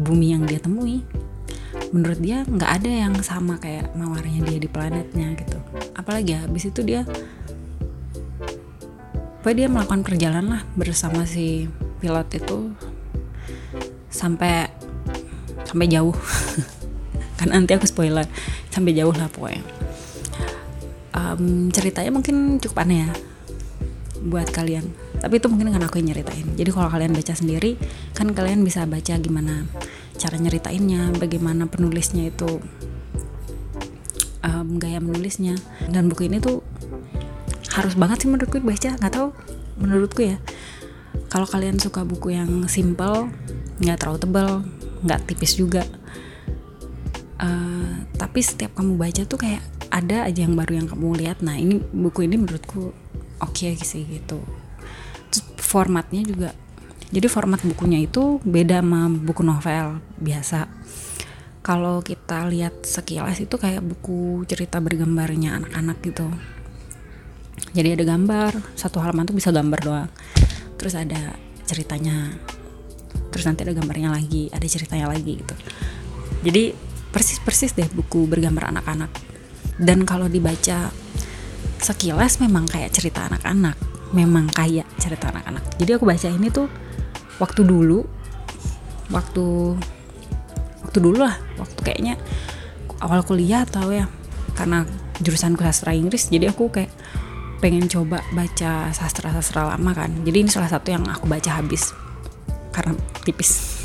bumi 0.00 0.32
yang 0.32 0.48
dia 0.48 0.56
temui 0.56 1.04
menurut 1.92 2.18
dia 2.18 2.48
nggak 2.48 2.70
ada 2.80 2.90
yang 2.90 3.14
sama 3.20 3.60
kayak 3.60 3.92
mawarnya 3.92 4.40
dia 4.40 4.56
di 4.56 4.72
planetnya 4.72 5.36
gitu. 5.36 5.60
Apalagi 5.92 6.32
habis 6.32 6.64
itu 6.72 6.80
dia 6.80 7.04
apa 9.44 9.52
dia 9.52 9.68
melakukan 9.68 10.00
perjalanan 10.00 10.56
lah 10.56 10.62
bersama 10.72 11.28
si 11.28 11.68
pilot 12.00 12.32
itu 12.32 12.72
sampai 14.08 14.72
sampai 15.68 15.84
jauh. 15.84 16.16
Kan 17.36 17.52
nanti 17.52 17.76
aku 17.76 17.84
spoiler 17.84 18.24
sampai 18.72 18.96
jauh 18.96 19.12
lah 19.12 19.28
pokoknya. 19.28 19.60
Um, 21.12 21.68
ceritanya 21.68 22.08
mungkin 22.08 22.56
cukup 22.56 22.88
aneh 22.88 23.04
ya 23.04 23.12
buat 24.24 24.48
kalian. 24.48 24.88
Tapi 25.20 25.36
itu 25.36 25.52
mungkin 25.52 25.76
karena 25.76 25.92
aku 25.92 26.00
yang 26.00 26.16
nyeritain. 26.16 26.48
Jadi 26.56 26.70
kalau 26.72 26.88
kalian 26.88 27.12
baca 27.12 27.36
sendiri 27.36 27.76
kan 28.16 28.32
kalian 28.32 28.64
bisa 28.64 28.88
baca 28.88 29.12
gimana 29.20 29.68
cara 30.16 30.40
nyeritainnya 30.40 31.20
bagaimana 31.20 31.68
penulisnya 31.68 32.32
itu 32.32 32.64
um, 34.40 34.80
gaya 34.80 35.04
menulisnya. 35.04 35.60
Dan 35.92 36.08
buku 36.08 36.32
ini 36.32 36.40
tuh 36.40 36.64
harus 37.74 37.98
banget 37.98 38.24
sih 38.24 38.30
menurutku 38.30 38.62
baca 38.62 38.94
nggak 38.94 39.12
tahu 39.12 39.28
menurutku 39.82 40.22
ya. 40.22 40.38
Kalau 41.30 41.50
kalian 41.50 41.82
suka 41.82 42.06
buku 42.06 42.38
yang 42.38 42.70
simple 42.70 43.30
nggak 43.82 43.98
terlalu 43.98 44.18
tebal 44.22 44.50
nggak 45.02 45.26
tipis 45.26 45.58
juga 45.58 45.82
uh, 47.44 47.94
tapi 48.14 48.40
setiap 48.40 48.78
kamu 48.78 48.94
baca 48.94 49.22
tuh 49.26 49.38
kayak 49.38 49.62
ada 49.90 50.26
aja 50.26 50.46
yang 50.46 50.58
baru 50.58 50.82
yang 50.82 50.88
kamu 50.90 51.06
lihat. 51.22 51.38
Nah 51.42 51.54
ini 51.54 51.78
buku 51.78 52.26
ini 52.26 52.38
menurutku 52.38 52.90
oke 53.42 53.54
okay 53.54 53.78
sih 53.78 54.06
gitu. 54.06 54.42
Terus 55.30 55.42
formatnya 55.58 56.22
juga 56.26 56.50
jadi 57.14 57.30
format 57.30 57.62
bukunya 57.62 58.02
itu 58.02 58.42
beda 58.42 58.82
sama 58.82 59.06
buku 59.06 59.42
novel 59.46 60.02
biasa. 60.18 60.66
Kalau 61.64 62.04
kita 62.04 62.44
lihat 62.52 62.84
sekilas 62.84 63.40
itu 63.40 63.56
kayak 63.56 63.80
buku 63.80 64.44
cerita 64.44 64.84
bergambarnya 64.84 65.64
anak-anak 65.64 65.96
gitu 66.04 66.28
jadi 67.74 67.98
ada 67.98 68.04
gambar 68.06 68.78
satu 68.78 69.02
halaman 69.02 69.26
tuh 69.26 69.34
bisa 69.34 69.50
gambar 69.50 69.80
doang. 69.82 70.10
Terus 70.78 70.94
ada 70.94 71.34
ceritanya. 71.66 72.30
Terus 73.34 73.50
nanti 73.50 73.66
ada 73.66 73.74
gambarnya 73.74 74.14
lagi 74.14 74.46
ada 74.54 74.62
ceritanya 74.62 75.10
lagi 75.10 75.42
gitu. 75.42 75.54
Jadi 76.46 76.70
persis 77.10 77.42
persis 77.42 77.74
deh 77.74 77.90
buku 77.90 78.30
bergambar 78.30 78.70
anak-anak. 78.70 79.10
Dan 79.74 80.06
kalau 80.06 80.30
dibaca 80.30 80.94
sekilas 81.82 82.38
memang 82.38 82.70
kayak 82.70 82.94
cerita 82.94 83.26
anak-anak. 83.26 83.74
Memang 84.14 84.46
kayak 84.54 84.86
cerita 85.02 85.34
anak-anak. 85.34 85.74
Jadi 85.74 85.90
aku 85.98 86.06
baca 86.06 86.30
ini 86.30 86.54
tuh 86.54 86.70
waktu 87.42 87.66
dulu 87.66 88.06
waktu 89.10 89.46
waktu 90.86 90.98
dulu 91.02 91.26
lah. 91.26 91.34
Waktu 91.58 91.80
kayaknya 91.82 92.22
awal 93.02 93.26
kuliah 93.26 93.66
atau 93.66 93.90
ya 93.90 94.06
karena 94.54 94.86
jurusanku 95.18 95.66
sastra 95.66 95.90
Inggris 95.90 96.30
jadi 96.30 96.54
aku 96.54 96.70
kayak 96.70 96.90
pengen 97.64 97.88
coba 97.88 98.20
baca 98.36 98.92
sastra-sastra 98.92 99.64
lama 99.64 99.96
kan. 99.96 100.12
Jadi 100.20 100.44
ini 100.44 100.50
salah 100.52 100.68
satu 100.68 100.92
yang 100.92 101.08
aku 101.08 101.24
baca 101.24 101.48
habis. 101.48 101.96
Karena 102.68 102.92
tipis. 103.24 103.80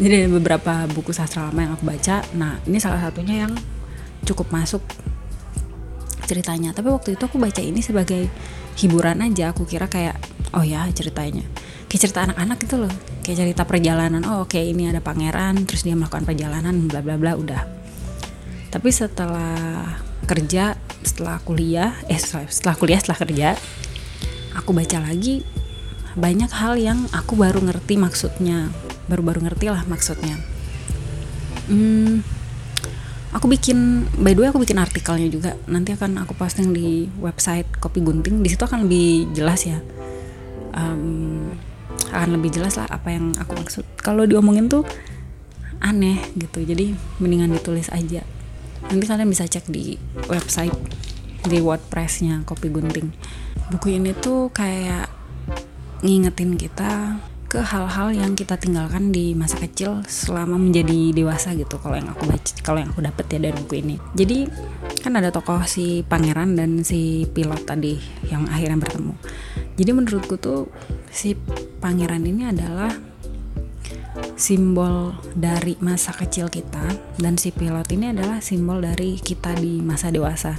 Jadi 0.00 0.24
ada 0.24 0.30
beberapa 0.32 0.88
buku 0.88 1.12
sastra 1.12 1.52
lama 1.52 1.60
yang 1.60 1.72
aku 1.76 1.84
baca. 1.84 2.24
Nah 2.32 2.56
ini 2.64 2.80
salah 2.80 2.96
satunya 3.04 3.44
yang 3.44 3.52
cukup 4.24 4.48
masuk 4.48 4.80
ceritanya. 6.24 6.72
Tapi 6.72 6.88
waktu 6.88 7.20
itu 7.20 7.28
aku 7.28 7.36
baca 7.36 7.60
ini 7.60 7.84
sebagai 7.84 8.32
hiburan 8.80 9.20
aja. 9.20 9.52
Aku 9.52 9.68
kira 9.68 9.84
kayak 9.92 10.16
oh 10.56 10.64
ya 10.64 10.88
ceritanya. 10.96 11.44
Kayak 11.92 12.08
cerita 12.08 12.24
anak-anak 12.24 12.56
gitu 12.56 12.80
loh. 12.80 12.92
Kayak 13.20 13.36
cerita 13.44 13.68
perjalanan. 13.68 14.24
Oh 14.24 14.48
oke 14.48 14.56
ini 14.56 14.88
ada 14.88 15.04
pangeran 15.04 15.68
terus 15.68 15.84
dia 15.84 15.92
melakukan 15.92 16.24
perjalanan 16.24 16.88
bla 16.88 17.04
bla 17.04 17.20
bla 17.20 17.36
udah. 17.36 17.68
Tapi 18.72 18.88
setelah 18.88 20.00
kerja 20.24 20.72
setelah 21.02 21.38
kuliah 21.42 21.94
eh 22.06 22.18
setelah 22.18 22.74
kuliah 22.78 22.98
setelah 22.98 23.18
kerja 23.18 23.48
aku 24.54 24.70
baca 24.76 24.98
lagi 25.02 25.42
banyak 26.12 26.50
hal 26.52 26.76
yang 26.76 27.08
aku 27.12 27.36
baru 27.40 27.60
ngerti 27.64 27.96
maksudnya. 27.96 28.68
Baru-baru 29.08 29.48
ngerti 29.48 29.72
lah 29.72 29.84
maksudnya. 29.88 30.36
Hmm, 31.68 32.20
aku 33.32 33.48
bikin 33.48 34.08
by 34.20 34.36
the 34.36 34.44
way 34.44 34.48
aku 34.52 34.60
bikin 34.60 34.76
artikelnya 34.76 35.28
juga. 35.32 35.56
Nanti 35.68 35.96
akan 35.96 36.20
aku 36.20 36.36
posting 36.36 36.76
di 36.76 37.08
website 37.20 37.68
kopi 37.80 38.04
gunting. 38.04 38.44
Di 38.44 38.48
situ 38.52 38.62
akan 38.62 38.84
lebih 38.84 39.32
jelas 39.32 39.64
ya. 39.64 39.80
Um, 40.72 41.52
akan 42.12 42.36
lebih 42.36 42.60
jelas 42.60 42.76
lah 42.76 42.88
apa 42.92 43.08
yang 43.08 43.32
aku 43.40 43.56
maksud. 43.56 43.84
Kalau 44.00 44.28
diomongin 44.28 44.68
tuh 44.68 44.84
aneh 45.80 46.20
gitu. 46.36 46.60
Jadi 46.60 46.92
mendingan 47.24 47.56
ditulis 47.56 47.88
aja 47.88 48.20
nanti 48.88 49.04
kalian 49.06 49.30
bisa 49.30 49.46
cek 49.46 49.68
di 49.68 49.98
website 50.30 50.74
di 51.46 51.58
wordpressnya 51.58 52.46
kopi 52.46 52.70
gunting. 52.70 53.10
Buku 53.70 53.98
ini 53.98 54.14
tuh 54.14 54.50
kayak 54.54 55.10
ngingetin 56.02 56.58
kita 56.58 57.18
ke 57.52 57.60
hal-hal 57.60 58.16
yang 58.16 58.32
kita 58.32 58.56
tinggalkan 58.56 59.12
di 59.12 59.36
masa 59.36 59.60
kecil 59.60 60.00
selama 60.08 60.56
menjadi 60.56 61.12
dewasa 61.12 61.52
gitu 61.52 61.76
kalau 61.76 62.00
yang 62.00 62.08
aku 62.08 62.24
baca 62.24 62.52
kalau 62.64 62.80
yang 62.80 62.88
aku 62.96 63.04
dapet 63.04 63.28
ya 63.28 63.38
dari 63.44 63.56
buku 63.60 63.74
ini. 63.84 63.96
Jadi 64.16 64.48
kan 65.04 65.12
ada 65.20 65.28
tokoh 65.28 65.60
si 65.68 66.00
pangeran 66.00 66.56
dan 66.56 66.80
si 66.80 67.28
pilot 67.28 67.68
tadi 67.68 68.00
yang 68.32 68.48
akhirnya 68.48 68.80
bertemu. 68.80 69.12
Jadi 69.76 69.90
menurutku 69.92 70.40
tuh 70.40 70.72
si 71.12 71.36
pangeran 71.84 72.24
ini 72.24 72.48
adalah 72.48 73.11
simbol 74.42 75.14
dari 75.38 75.78
masa 75.78 76.10
kecil 76.10 76.50
kita 76.50 76.82
dan 77.22 77.38
si 77.38 77.54
pilot 77.54 77.86
ini 77.94 78.10
adalah 78.10 78.42
simbol 78.42 78.82
dari 78.82 79.14
kita 79.14 79.54
di 79.54 79.78
masa 79.78 80.10
dewasa. 80.10 80.58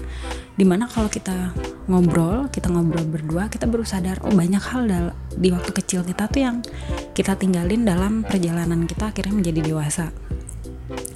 Di 0.56 0.64
mana 0.64 0.88
kalau 0.88 1.12
kita 1.12 1.52
ngobrol 1.92 2.48
kita 2.48 2.72
ngobrol 2.72 3.04
berdua 3.04 3.52
kita 3.52 3.68
baru 3.68 3.84
sadar 3.84 4.24
oh 4.24 4.32
banyak 4.32 4.64
hal 4.64 4.88
di 5.36 5.52
waktu 5.52 5.76
kecil 5.76 6.08
kita 6.08 6.32
tuh 6.32 6.42
yang 6.48 6.58
kita 7.12 7.36
tinggalin 7.36 7.84
dalam 7.84 8.24
perjalanan 8.24 8.88
kita 8.88 9.12
akhirnya 9.12 9.36
menjadi 9.36 9.60
dewasa. 9.60 10.16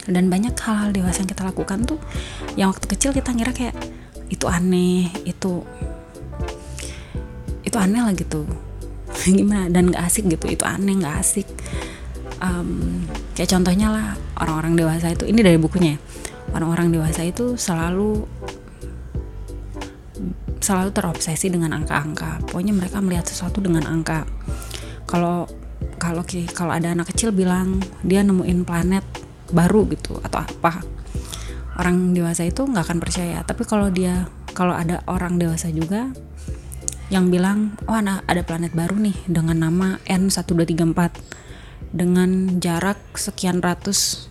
Dan 0.04 0.28
banyak 0.28 0.52
hal-hal 0.60 0.92
dewasa 0.92 1.24
yang 1.24 1.32
kita 1.32 1.48
lakukan 1.48 1.88
tuh 1.88 2.00
yang 2.60 2.76
waktu 2.76 2.84
kecil 2.92 3.16
kita 3.16 3.32
ngira 3.32 3.56
kayak 3.56 3.80
itu 4.28 4.44
aneh 4.44 5.08
itu 5.24 5.64
itu 7.64 7.78
aneh 7.80 8.04
lah 8.04 8.12
gitu. 8.12 8.44
Gimana? 9.24 9.72
Dan 9.72 9.96
gak 9.96 10.04
asik 10.04 10.28
gitu 10.28 10.52
itu 10.52 10.68
aneh 10.68 11.00
gak 11.00 11.16
asik 11.24 11.48
um, 12.42 13.04
kayak 13.34 13.50
contohnya 13.54 13.88
lah 13.90 14.08
orang-orang 14.42 14.74
dewasa 14.78 15.14
itu 15.14 15.26
ini 15.30 15.42
dari 15.42 15.58
bukunya 15.58 15.96
ya. 15.96 16.00
orang-orang 16.56 16.90
dewasa 16.94 17.28
itu 17.28 17.60
selalu 17.60 18.24
selalu 20.58 20.90
terobsesi 20.92 21.48
dengan 21.48 21.72
angka-angka. 21.72 22.44
Pokoknya 22.50 22.74
mereka 22.76 23.00
melihat 23.00 23.24
sesuatu 23.30 23.64
dengan 23.64 23.88
angka. 23.88 24.28
Kalau 25.08 25.48
kalau 25.96 26.22
kalau 26.52 26.72
ada 26.74 26.92
anak 26.94 27.14
kecil 27.14 27.32
bilang 27.32 27.80
dia 28.04 28.22
nemuin 28.22 28.68
planet 28.68 29.06
baru 29.54 29.88
gitu 29.94 30.20
atau 30.20 30.44
apa. 30.44 30.84
Orang 31.78 32.12
dewasa 32.18 32.44
itu 32.44 32.66
nggak 32.66 32.84
akan 32.84 33.00
percaya. 33.00 33.40
Tapi 33.46 33.64
kalau 33.64 33.88
dia 33.94 34.28
kalau 34.52 34.74
ada 34.74 35.06
orang 35.06 35.38
dewasa 35.38 35.70
juga 35.70 36.10
yang 37.08 37.32
bilang 37.32 37.78
oh 37.88 37.96
ada, 37.96 38.20
ada 38.28 38.44
planet 38.44 38.76
baru 38.76 39.00
nih 39.00 39.16
dengan 39.32 39.64
nama 39.64 39.96
N1234 40.10 41.47
dengan 41.92 42.60
jarak 42.60 43.00
sekian 43.16 43.64
ratus 43.64 44.28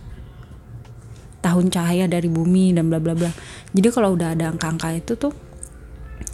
tahun 1.41 1.69
cahaya 1.71 2.05
dari 2.09 2.27
bumi 2.27 2.75
dan 2.75 2.89
bla 2.91 3.01
bla 3.01 3.13
bla. 3.13 3.31
Jadi 3.71 3.87
kalau 3.93 4.17
udah 4.17 4.33
ada 4.33 4.51
angka-angka 4.51 4.93
itu 4.93 5.13
tuh 5.15 5.33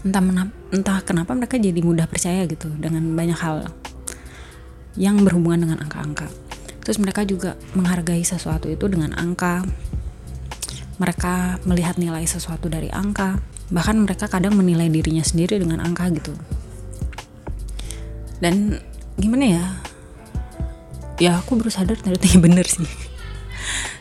entah 0.03 0.23
entah 0.71 0.99
kenapa 1.03 1.31
mereka 1.35 1.55
jadi 1.59 1.79
mudah 1.79 2.07
percaya 2.07 2.43
gitu 2.47 2.67
dengan 2.75 3.03
banyak 3.15 3.39
hal 3.39 3.71
yang 4.99 5.21
berhubungan 5.23 5.67
dengan 5.69 5.77
angka-angka. 5.83 6.27
Terus 6.83 6.99
mereka 6.99 7.23
juga 7.23 7.55
menghargai 7.75 8.23
sesuatu 8.23 8.67
itu 8.67 8.85
dengan 8.91 9.15
angka. 9.15 9.63
Mereka 10.99 11.65
melihat 11.65 11.97
nilai 11.97 12.27
sesuatu 12.27 12.69
dari 12.69 12.91
angka 12.93 13.41
bahkan 13.73 13.97
mereka 13.97 14.29
kadang 14.29 14.53
menilai 14.53 14.85
dirinya 14.91 15.25
sendiri 15.25 15.57
dengan 15.57 15.81
angka 15.81 16.05
gitu 16.13 16.37
dan 18.43 18.83
gimana 19.15 19.45
ya 19.47 19.65
ya 21.23 21.39
aku 21.39 21.55
baru 21.55 21.71
sadar 21.71 21.95
ternyata 21.95 22.27
bener 22.43 22.67
sih. 22.67 22.89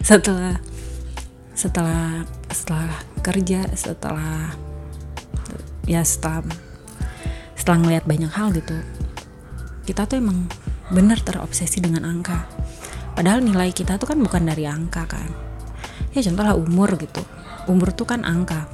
Setelah 0.03 0.59
setelah 1.55 2.27
setelah 2.51 2.91
kerja 3.23 3.63
setelah 3.79 4.51
ya 5.87 6.03
setelah 6.03 6.43
setelah 7.55 7.79
ngelihat 7.87 8.05
banyak 8.11 8.33
hal 8.35 8.51
gitu 8.51 8.75
kita 9.87 10.11
tuh 10.11 10.19
emang 10.19 10.51
bener 10.91 11.23
terobsesi 11.23 11.79
dengan 11.79 12.03
angka. 12.03 12.47
Padahal 13.15 13.43
nilai 13.45 13.71
kita 13.71 13.99
tuh 14.03 14.11
kan 14.11 14.19
bukan 14.19 14.43
dari 14.43 14.67
angka 14.67 15.07
kan. 15.07 15.31
Ya 16.15 16.23
contohlah 16.27 16.59
umur 16.59 16.99
gitu. 16.99 17.23
Umur 17.71 17.95
tuh 17.95 18.07
kan 18.07 18.27
angka. 18.27 18.67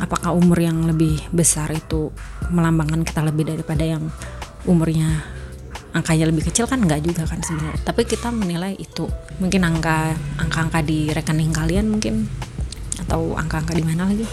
Apakah 0.00 0.32
umur 0.32 0.60
yang 0.60 0.84
lebih 0.88 1.20
besar 1.32 1.68
itu 1.72 2.12
melambangkan 2.48 3.04
kita 3.04 3.20
lebih 3.20 3.52
daripada 3.52 3.84
yang 3.84 4.08
umurnya 4.64 5.39
angkanya 5.90 6.30
lebih 6.30 6.46
kecil 6.46 6.70
kan 6.70 6.82
enggak 6.82 7.02
juga 7.02 7.26
kan 7.26 7.42
sebenarnya. 7.42 7.82
Tapi 7.82 8.02
kita 8.06 8.30
menilai 8.30 8.78
itu. 8.78 9.10
Mungkin 9.42 9.60
angka 9.66 10.14
angka-angka 10.38 10.80
di 10.86 11.10
rekening 11.10 11.50
kalian 11.50 11.90
mungkin. 11.90 12.26
Atau 13.00 13.34
angka-angka 13.34 13.74
di 13.74 13.84
mana 13.84 14.06
lagi. 14.06 14.26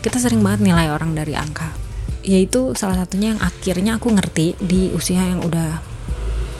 Kita 0.00 0.16
sering 0.18 0.40
banget 0.40 0.66
nilai 0.66 0.90
orang 0.90 1.14
dari 1.14 1.36
angka. 1.36 1.70
Yaitu 2.26 2.74
salah 2.76 3.00
satunya 3.00 3.36
yang 3.36 3.40
akhirnya 3.40 3.96
aku 3.96 4.12
ngerti 4.12 4.58
di 4.60 4.92
usia 4.92 5.24
yang 5.24 5.40
udah 5.40 5.80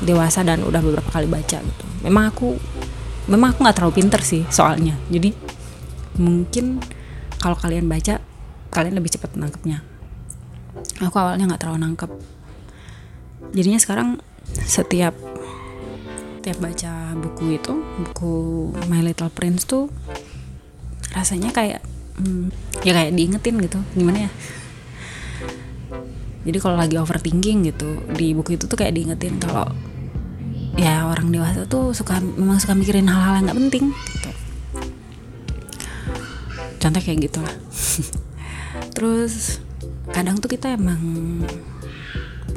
dewasa 0.01 0.41
dan 0.41 0.65
udah 0.65 0.81
beberapa 0.81 1.11
kali 1.13 1.29
baca 1.29 1.59
gitu. 1.61 1.85
Memang 2.07 2.33
aku 2.33 2.57
memang 3.29 3.53
aku 3.53 3.67
nggak 3.67 3.77
terlalu 3.77 3.95
pinter 4.01 4.21
sih 4.25 4.49
soalnya. 4.49 4.97
Jadi 5.13 5.37
mungkin 6.17 6.81
kalau 7.41 7.57
kalian 7.57 7.89
baca 7.89 8.21
kalian 8.71 8.95
lebih 8.97 9.11
cepat 9.17 9.35
nangkepnya 9.35 9.83
aku 11.01 11.17
awalnya 11.17 11.49
nggak 11.49 11.61
terlalu 11.61 11.79
nangkep 11.89 12.11
jadinya 13.51 13.81
sekarang 13.83 14.23
setiap 14.67 15.15
setiap 16.41 16.59
baca 16.63 17.15
buku 17.21 17.61
itu 17.61 17.75
buku 18.01 18.35
My 18.89 19.05
Little 19.05 19.29
Prince 19.29 19.69
tuh 19.69 19.93
rasanya 21.13 21.53
kayak 21.53 21.85
hmm, 22.17 22.49
ya 22.81 22.97
kayak 22.97 23.13
diingetin 23.13 23.61
gitu 23.61 23.79
gimana 23.93 24.27
ya? 24.27 24.31
Jadi 26.41 26.57
kalau 26.57 26.81
lagi 26.81 26.97
overthinking 26.97 27.69
gitu 27.69 28.01
di 28.17 28.33
buku 28.33 28.57
itu 28.57 28.65
tuh 28.65 28.79
kayak 28.81 28.97
diingetin 28.97 29.37
kalau 29.37 29.69
ya 30.81 31.05
orang 31.05 31.29
dewasa 31.29 31.69
tuh 31.69 31.93
suka 31.93 32.25
memang 32.25 32.57
suka 32.57 32.73
mikirin 32.73 33.05
hal-hal 33.05 33.37
yang 33.37 33.45
nggak 33.53 33.59
penting 33.69 33.85
gitu. 33.93 34.31
Contoh 36.81 37.01
kayak 37.05 37.29
gitu 37.29 37.45
lah 37.45 37.57
terus 38.97 39.61
kadang 40.11 40.41
tuh 40.41 40.49
kita 40.49 40.73
emang 40.73 41.01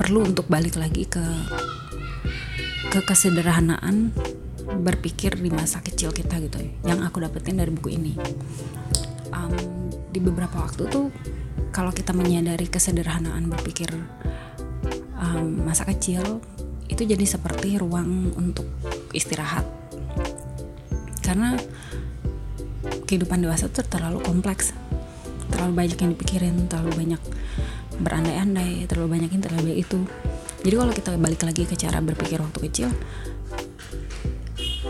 perlu 0.03 0.19
untuk 0.27 0.51
balik 0.51 0.75
lagi 0.75 1.07
ke 1.07 1.23
ke 2.91 2.99
kesederhanaan 3.07 4.11
berpikir 4.83 5.39
di 5.39 5.47
masa 5.47 5.79
kecil 5.79 6.11
kita 6.11 6.43
gitu 6.43 6.59
ya 6.59 6.91
yang 6.91 6.99
aku 7.07 7.23
dapetin 7.23 7.55
dari 7.55 7.71
buku 7.71 7.95
ini. 7.95 8.13
Um, 9.31 9.55
di 10.11 10.19
beberapa 10.19 10.59
waktu 10.59 10.91
tuh 10.91 11.07
kalau 11.71 11.95
kita 11.95 12.11
menyadari 12.11 12.67
kesederhanaan 12.67 13.47
berpikir 13.47 13.95
um, 15.15 15.63
masa 15.63 15.87
kecil 15.87 16.43
itu 16.91 17.07
jadi 17.07 17.23
seperti 17.23 17.79
ruang 17.79 18.35
untuk 18.35 18.67
istirahat. 19.15 19.63
Karena 21.23 21.55
kehidupan 23.07 23.39
dewasa 23.39 23.71
tuh 23.71 23.87
terlalu 23.87 24.19
kompleks. 24.19 24.75
Terlalu 25.47 25.71
banyak 25.79 25.97
yang 25.97 26.11
dipikirin 26.11 26.55
terlalu 26.67 26.91
banyak 27.07 27.21
berandai-andai 28.03 28.85
terlalu 28.85 29.17
banyak 29.17 29.29
ini 29.31 29.41
terlalu 29.41 29.61
banyak 29.71 29.79
itu. 29.87 29.99
Jadi 30.63 30.75
kalau 30.75 30.93
kita 30.93 31.09
balik 31.15 31.41
lagi 31.43 31.63
ke 31.63 31.75
cara 31.79 32.03
berpikir 32.03 32.39
waktu 32.39 32.59
kecil 32.69 32.89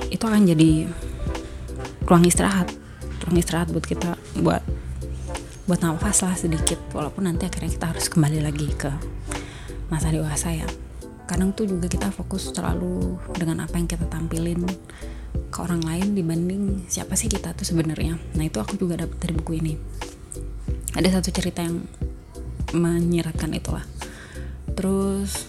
itu 0.10 0.24
akan 0.25 0.46
jadi 0.46 0.89
ruang 2.05 2.25
istirahat. 2.25 2.70
Ruang 3.25 3.38
istirahat 3.39 3.70
buat 3.72 3.86
kita 3.86 4.17
buat 4.41 4.62
buat 5.63 5.79
nafas 5.79 6.27
lah 6.27 6.36
sedikit 6.36 6.75
walaupun 6.91 7.24
nanti 7.24 7.48
akhirnya 7.48 7.72
kita 7.72 7.86
harus 7.96 8.12
kembali 8.12 8.43
lagi 8.43 8.67
ke 8.75 8.91
masa 9.88 10.12
dewasa 10.12 10.51
ya. 10.51 10.67
Kadang 11.24 11.55
tuh 11.55 11.65
juga 11.65 11.88
kita 11.88 12.12
fokus 12.12 12.51
terlalu 12.51 13.15
dengan 13.32 13.63
apa 13.63 13.79
yang 13.79 13.88
kita 13.88 14.03
tampilin 14.12 14.67
ke 15.53 15.58
orang 15.62 15.82
lain 15.86 16.17
dibanding 16.17 16.84
siapa 16.89 17.15
sih 17.15 17.32
kita 17.32 17.55
tuh 17.55 17.63
sebenarnya. 17.63 18.20
Nah 18.36 18.43
itu 18.43 18.60
aku 18.60 18.75
juga 18.75 19.08
dapat 19.08 19.17
dari 19.24 19.34
buku 19.39 19.53
ini. 19.63 19.74
Ada 20.93 21.17
satu 21.17 21.29
cerita 21.34 21.65
yang 21.65 21.82
menyiratkan 22.74 23.53
itulah. 23.53 23.86
Terus 24.74 25.48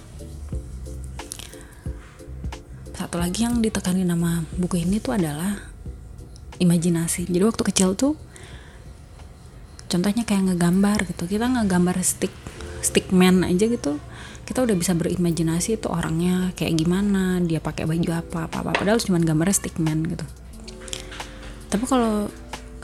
satu 2.95 3.17
lagi 3.19 3.43
yang 3.43 3.59
ditekani 3.59 4.07
nama 4.07 4.45
buku 4.55 4.85
ini 4.85 5.03
tuh 5.03 5.17
adalah 5.19 5.59
imajinasi. 6.63 7.27
Jadi 7.27 7.43
waktu 7.43 7.63
kecil 7.67 7.99
tuh 7.99 8.15
contohnya 9.91 10.23
kayak 10.23 10.55
ngegambar 10.55 11.09
gitu. 11.11 11.27
Kita 11.27 11.51
ngegambar 11.51 11.99
stick 12.05 12.33
stickman 12.85 13.43
aja 13.43 13.67
gitu. 13.67 13.99
Kita 14.45 14.61
udah 14.61 14.77
bisa 14.77 14.93
berimajinasi 14.93 15.81
itu 15.81 15.89
orangnya 15.89 16.53
kayak 16.53 16.77
gimana 16.77 17.41
dia 17.41 17.65
pakai 17.65 17.89
baju 17.89 18.11
apa 18.13 18.47
apa 18.47 18.57
apa. 18.61 18.71
Padahal 18.77 19.01
cuma 19.01 19.17
gambar 19.17 19.49
stickman 19.51 20.05
gitu. 20.05 20.27
Tapi 21.73 21.85
kalau 21.89 22.29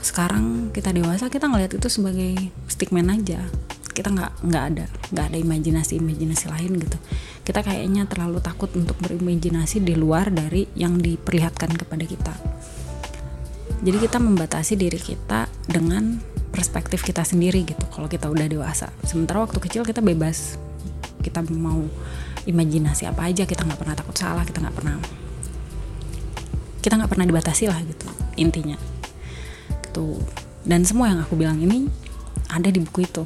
sekarang 0.01 0.73
kita 0.73 0.89
dewasa 0.89 1.29
kita 1.29 1.45
ngelihat 1.45 1.77
itu 1.77 1.87
sebagai 1.87 2.33
stickman 2.65 3.13
aja 3.13 3.45
kita 3.91 4.09
nggak 4.09 4.31
nggak 4.47 4.63
ada 4.73 4.85
nggak 5.11 5.25
ada 5.31 5.37
imajinasi 5.37 5.99
imajinasi 5.99 6.45
lain 6.47 6.71
gitu. 6.79 6.97
Kita 7.43 7.59
kayaknya 7.61 8.07
terlalu 8.07 8.39
takut 8.39 8.71
untuk 8.73 8.95
berimajinasi 9.03 9.83
di 9.83 9.93
luar 9.93 10.31
dari 10.31 10.65
yang 10.73 10.97
diperlihatkan 10.97 11.75
kepada 11.75 12.03
kita. 12.07 12.33
Jadi 13.81 13.97
kita 13.97 14.17
membatasi 14.21 14.77
diri 14.77 14.99
kita 15.01 15.49
dengan 15.65 16.21
perspektif 16.53 17.01
kita 17.01 17.25
sendiri 17.25 17.65
gitu 17.65 17.81
kalau 17.89 18.05
kita 18.07 18.29
udah 18.29 18.45
dewasa. 18.45 18.93
Sementara 19.03 19.43
waktu 19.43 19.57
kecil 19.59 19.83
kita 19.83 19.99
bebas. 19.99 20.55
Kita 21.21 21.45
mau 21.53 21.85
imajinasi 22.49 23.05
apa 23.05 23.29
aja 23.29 23.45
kita 23.45 23.61
nggak 23.61 23.77
pernah 23.77 23.93
takut 23.93 24.17
salah 24.17 24.41
kita 24.41 24.57
nggak 24.57 24.73
pernah 24.73 24.97
kita 26.81 26.97
nggak 26.97 27.11
pernah 27.13 27.25
dibatasi 27.29 27.69
lah 27.69 27.77
gitu 27.85 28.07
intinya. 28.41 28.77
Gitu. 29.85 30.17
Dan 30.65 30.85
semua 30.85 31.13
yang 31.13 31.21
aku 31.21 31.37
bilang 31.37 31.61
ini 31.61 31.85
ada 32.49 32.69
di 32.69 32.81
buku 32.81 33.05
itu 33.05 33.23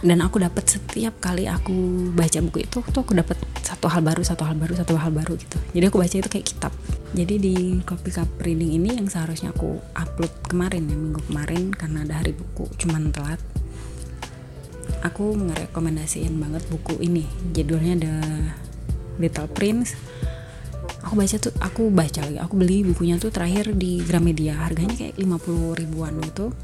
dan 0.00 0.24
aku 0.24 0.40
dapat 0.40 0.64
setiap 0.64 1.20
kali 1.20 1.44
aku 1.44 2.08
baca 2.16 2.40
buku 2.40 2.64
itu 2.64 2.80
tuh 2.80 3.00
aku 3.04 3.12
dapat 3.12 3.36
satu 3.60 3.84
hal 3.92 4.00
baru 4.00 4.24
satu 4.24 4.48
hal 4.48 4.56
baru 4.56 4.72
satu 4.72 4.96
hal 4.96 5.12
baru 5.12 5.36
gitu. 5.36 5.60
Jadi 5.76 5.84
aku 5.92 6.00
baca 6.00 6.14
itu 6.16 6.30
kayak 6.32 6.46
kitab. 6.48 6.72
Jadi 7.12 7.34
di 7.36 7.54
copy 7.84 8.08
cup 8.08 8.30
reading 8.40 8.80
ini 8.80 8.96
yang 8.96 9.12
seharusnya 9.12 9.52
aku 9.52 9.76
upload 9.92 10.32
kemarin 10.48 10.88
ya 10.88 10.96
minggu 10.96 11.20
kemarin 11.28 11.74
karena 11.76 12.06
ada 12.08 12.14
hari 12.22 12.32
buku 12.32 12.70
cuman 12.80 13.12
telat 13.12 13.42
aku 15.04 15.36
ngerekomendasiin 15.36 16.32
banget 16.40 16.64
buku 16.72 16.96
ini. 17.04 17.28
Judulnya 17.52 17.94
The 18.00 18.14
Little 19.20 19.52
Prince. 19.52 19.96
Aku 21.04 21.16
baca 21.16 21.36
tuh 21.36 21.52
aku 21.60 21.82
baca 21.92 22.20
lagi 22.24 22.38
aku 22.40 22.54
beli 22.56 22.84
bukunya 22.88 23.20
tuh 23.20 23.28
terakhir 23.28 23.76
di 23.76 24.00
Gramedia. 24.00 24.56
Harganya 24.56 24.96
kayak 24.96 25.20
50 25.20 25.76
ribuan 25.76 26.16
gitu. 26.24 26.56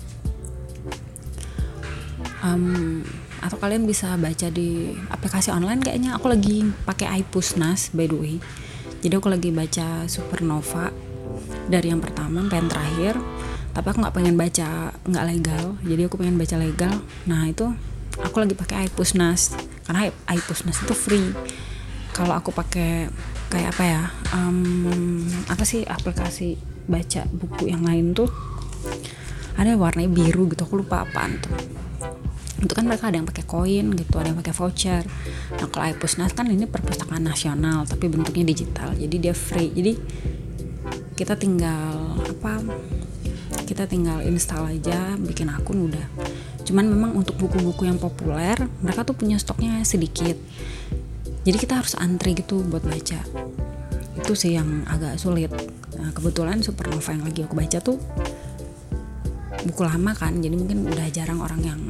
Um, 2.41 3.03
atau 3.47 3.63
kalian 3.63 3.87
bisa 3.87 4.19
baca 4.19 4.51
di 4.51 4.91
aplikasi 5.07 5.55
online 5.55 5.79
kayaknya. 5.79 6.19
Aku 6.19 6.27
lagi 6.27 6.67
pakai 6.83 7.23
iPusnas 7.23 7.95
by 7.95 8.11
the 8.11 8.19
way. 8.19 8.35
Jadi 9.07 9.15
aku 9.15 9.31
lagi 9.31 9.55
baca 9.55 10.11
Supernova 10.11 10.91
dari 11.71 11.95
yang 11.95 12.03
pertama 12.03 12.43
sampai 12.43 12.59
yang 12.59 12.71
terakhir. 12.71 13.15
Tapi 13.71 13.87
aku 13.87 13.99
nggak 14.03 14.17
pengen 14.19 14.35
baca 14.35 14.91
nggak 15.07 15.27
legal. 15.31 15.65
Jadi 15.87 16.03
aku 16.11 16.19
pengen 16.19 16.37
baca 16.43 16.57
legal. 16.59 16.95
Nah 17.31 17.47
itu 17.47 17.71
aku 18.19 18.37
lagi 18.43 18.59
pakai 18.59 18.91
iPusnas. 18.91 19.55
Karena 19.87 20.11
iPusnas 20.11 20.83
itu 20.83 20.95
free. 20.99 21.31
Kalau 22.11 22.35
aku 22.35 22.51
pakai 22.51 23.07
kayak 23.47 23.79
apa 23.79 23.85
ya 23.87 24.03
um, 24.35 25.23
apa 25.47 25.63
sih 25.63 25.87
aplikasi 25.87 26.59
baca 26.91 27.23
buku 27.31 27.71
yang 27.71 27.87
lain 27.87 28.11
tuh? 28.11 28.27
Ada 29.55 29.79
warnanya 29.79 30.11
biru 30.11 30.51
gitu 30.51 30.67
aku 30.67 30.83
lupa 30.83 31.07
apaan 31.07 31.39
tuh 31.41 31.55
itu 32.57 32.73
kan 32.73 32.89
mereka 32.89 33.13
ada 33.13 33.21
yang 33.21 33.29
pakai 33.29 33.45
koin 33.45 33.93
gitu 33.93 34.17
ada 34.17 34.33
yang 34.33 34.39
pakai 34.41 34.55
voucher. 34.57 35.05
Nah 35.61 35.67
kalau 35.69 35.85
iPusnas 35.93 36.33
kan 36.33 36.49
ini 36.49 36.65
perpustakaan 36.65 37.25
nasional 37.25 37.85
tapi 37.85 38.09
bentuknya 38.09 38.49
digital. 38.49 38.97
Jadi 38.97 39.17
dia 39.21 39.35
free. 39.37 39.71
Jadi 39.77 39.93
kita 41.17 41.37
tinggal 41.37 42.17
apa 42.21 42.61
kita 43.69 43.85
tinggal 43.85 44.25
install 44.25 44.73
aja 44.73 45.21
bikin 45.21 45.53
akun 45.53 45.93
udah. 45.93 46.07
Cuman 46.65 46.89
memang 46.89 47.13
untuk 47.13 47.37
buku-buku 47.37 47.85
yang 47.85 48.01
populer 48.01 48.57
mereka 48.81 49.05
tuh 49.05 49.13
punya 49.13 49.37
stoknya 49.37 49.85
sedikit. 49.85 50.41
Jadi 51.45 51.57
kita 51.61 51.79
harus 51.79 51.95
antri 51.95 52.35
gitu 52.35 52.65
buat 52.65 52.83
baca. 52.83 53.21
Itu 54.17 54.33
sih 54.33 54.57
yang 54.57 54.83
agak 54.89 55.21
sulit. 55.21 55.53
Nah, 55.97 56.11
kebetulan 56.11 56.65
Supernova 56.65 57.13
yang 57.15 57.25
lagi 57.25 57.41
aku 57.47 57.55
baca 57.55 57.79
tuh 57.79 58.01
buku 59.67 59.83
lama 59.83 60.15
kan 60.15 60.39
jadi 60.39 60.55
mungkin 60.55 60.87
udah 60.87 61.11
jarang 61.11 61.43
orang 61.43 61.61
yang 61.67 61.81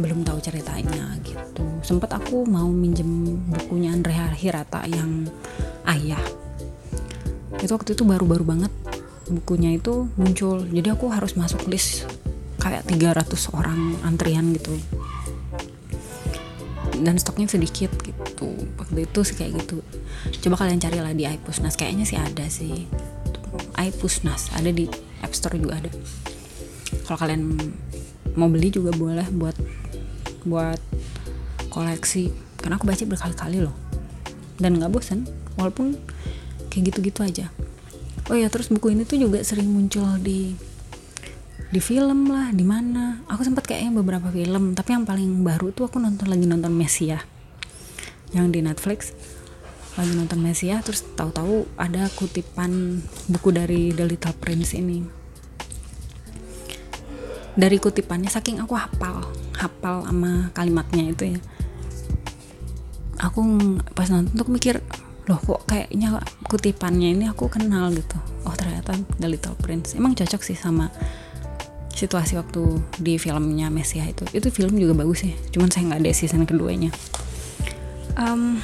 belum 0.00 0.24
tahu 0.24 0.40
ceritanya 0.40 1.14
gitu. 1.22 1.64
Sempet 1.84 2.10
aku 2.10 2.48
mau 2.48 2.66
minjem 2.72 3.36
bukunya 3.52 3.92
Andre 3.92 4.16
Hirata 4.34 4.88
yang 4.88 5.28
ayah. 5.84 6.20
Itu 7.60 7.76
waktu 7.76 7.92
itu 7.92 8.08
baru-baru 8.08 8.44
banget 8.44 8.72
bukunya 9.28 9.76
itu 9.76 10.08
muncul. 10.16 10.64
Jadi 10.64 10.88
aku 10.90 11.12
harus 11.12 11.36
masuk 11.36 11.68
list 11.68 12.08
kayak 12.60 12.88
300 12.88 13.30
orang 13.52 13.96
antrian 14.02 14.56
gitu. 14.56 14.74
Dan 17.00 17.16
stoknya 17.16 17.48
sedikit 17.48 17.92
gitu. 18.04 18.48
Waktu 18.76 19.08
itu 19.08 19.20
sih 19.24 19.36
kayak 19.36 19.64
gitu. 19.64 19.80
Coba 20.44 20.64
kalian 20.64 20.80
carilah 20.80 21.12
di 21.16 21.24
iPusnas. 21.24 21.76
Kayaknya 21.76 22.04
sih 22.04 22.18
ada 22.18 22.46
sih. 22.48 22.88
iPusnas 23.80 24.52
ada 24.52 24.68
di 24.68 24.84
App 25.24 25.32
Store 25.32 25.56
juga 25.56 25.80
ada. 25.80 25.90
Kalau 27.08 27.18
kalian 27.18 27.42
mau 28.36 28.46
beli 28.46 28.70
juga 28.70 28.94
boleh 28.94 29.26
buat 29.32 29.56
buat 30.44 30.80
koleksi. 31.72 32.32
Karena 32.60 32.76
aku 32.76 32.84
baca 32.84 33.04
berkali-kali 33.04 33.58
loh. 33.64 33.76
Dan 34.60 34.76
nggak 34.76 34.92
bosan 34.92 35.24
walaupun 35.56 35.96
kayak 36.68 36.92
gitu-gitu 36.92 37.20
aja. 37.24 37.46
Oh 38.30 38.36
ya 38.36 38.46
terus 38.46 38.70
buku 38.70 38.94
ini 38.94 39.02
tuh 39.02 39.18
juga 39.18 39.42
sering 39.42 39.66
muncul 39.66 40.06
di 40.22 40.54
di 41.70 41.80
film 41.80 42.30
lah 42.30 42.52
di 42.52 42.62
mana. 42.62 43.24
Aku 43.26 43.42
sempat 43.42 43.66
kayaknya 43.66 43.96
beberapa 43.98 44.28
film 44.28 44.76
tapi 44.76 44.94
yang 44.94 45.08
paling 45.08 45.42
baru 45.42 45.72
tuh 45.74 45.88
aku 45.90 45.98
nonton 45.98 46.30
lagi 46.30 46.44
nonton 46.46 46.70
Mesia 46.70 47.24
yang 48.30 48.54
di 48.54 48.62
Netflix 48.62 49.10
lagi 49.98 50.14
nonton 50.14 50.38
Mesia 50.38 50.78
terus 50.86 51.02
tahu-tahu 51.18 51.66
ada 51.74 52.06
kutipan 52.14 53.02
buku 53.26 53.50
dari 53.50 53.90
The 53.90 54.06
Little 54.06 54.36
Prince 54.38 54.78
ini. 54.78 55.02
Dari 57.58 57.76
kutipannya 57.82 58.30
saking 58.30 58.62
aku 58.62 58.78
hafal 58.78 59.26
hafal 59.60 60.08
sama 60.08 60.48
kalimatnya 60.56 61.12
itu 61.12 61.36
ya. 61.36 61.40
Aku 63.20 63.44
pas 63.92 64.08
nonton 64.08 64.32
tuh 64.32 64.48
mikir 64.48 64.80
loh 65.28 65.36
kok 65.36 65.68
kayaknya 65.68 66.18
kutipannya 66.48 67.12
ini 67.12 67.24
aku 67.28 67.52
kenal 67.52 67.92
gitu. 67.92 68.16
Oh 68.48 68.56
ternyata 68.56 68.96
The 69.20 69.28
Little 69.28 69.54
Prince. 69.60 69.92
Emang 69.92 70.16
cocok 70.16 70.40
sih 70.40 70.56
sama 70.56 70.88
situasi 71.92 72.40
waktu 72.40 72.80
di 72.96 73.20
filmnya 73.20 73.68
Mesia 73.68 74.08
itu. 74.08 74.24
Itu 74.32 74.48
film 74.48 74.80
juga 74.80 74.96
bagus 74.96 75.28
ya 75.28 75.36
cuman 75.52 75.68
saya 75.68 75.92
nggak 75.92 76.00
ada 76.00 76.10
season 76.16 76.48
keduanya. 76.48 76.88
Um, 78.16 78.56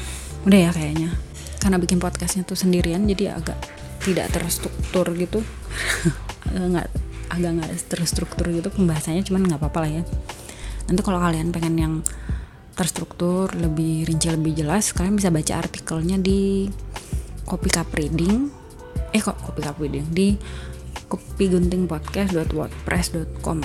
udah 0.48 0.59
ya 0.59 0.70
kayaknya. 0.72 1.12
Karena 1.61 1.76
bikin 1.76 2.00
podcastnya 2.00 2.48
tuh 2.48 2.56
sendirian 2.56 3.04
jadi 3.04 3.37
agak 3.37 3.61
tidak 4.00 4.32
terstruktur 4.32 5.04
gitu. 5.12 5.44
Nggak 6.46 6.88
agak 7.26 7.50
nggak 7.59 7.70
terstruktur 7.90 8.46
gitu 8.54 8.68
pembahasannya 8.70 9.26
cuman 9.26 9.50
nggak 9.50 9.61
apa-apa 9.61 9.78
lah 9.82 9.90
ya 10.00 10.02
nanti 10.87 11.01
kalau 11.03 11.18
kalian 11.18 11.51
pengen 11.51 11.77
yang 11.79 11.94
terstruktur 12.77 13.49
lebih 13.57 14.05
rinci 14.05 14.29
lebih 14.29 14.53
jelas 14.53 14.92
kalian 14.92 15.16
bisa 15.16 15.33
baca 15.33 15.64
artikelnya 15.64 16.20
di 16.20 16.68
Copy 17.46 17.70
Cup 17.70 17.94
Reading. 17.94 18.51
Eh 19.14 19.22
kok 19.22 19.38
Copy 19.38 19.62
Cup 19.62 19.79
Reading? 19.79 20.11
Di 20.11 20.35
kopiguntingpodcast.wordpress.com 21.07 23.59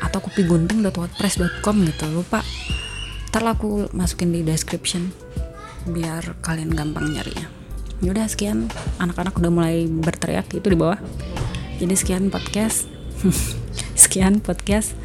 atau 0.00 0.20
kopigunting.wordpress.com 0.24 1.76
gitu. 1.84 2.08
Lupa. 2.08 2.40
Ntar 3.30 3.46
aku 3.46 3.86
masukin 3.94 4.34
di 4.34 4.42
description 4.42 5.14
biar 5.86 6.34
kalian 6.40 6.72
gampang 6.72 7.12
nyarinya. 7.12 7.46
Yaudah 8.00 8.24
sekian. 8.26 8.72
Anak-anak 8.96 9.36
udah 9.36 9.52
mulai 9.52 9.84
berteriak 9.86 10.48
itu 10.56 10.64
di 10.64 10.80
bawah. 10.80 10.96
Jadi 11.76 11.92
sekian 11.94 12.32
podcast. 12.32 12.88
Sekian 14.00 14.40
podcast 14.40 14.96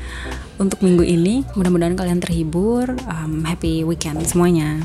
untuk 0.55 0.79
minggu 0.79 1.03
ini 1.03 1.43
mudah-mudahan 1.55 1.99
kalian 1.99 2.19
terhibur 2.23 2.95
um, 3.07 3.43
happy 3.43 3.83
weekend 3.83 4.23
semuanya 4.23 4.79